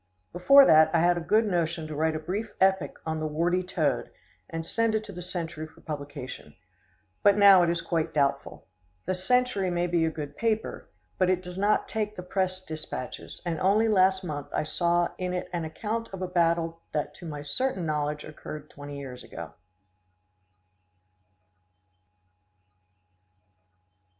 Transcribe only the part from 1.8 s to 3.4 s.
to write a brief epic on the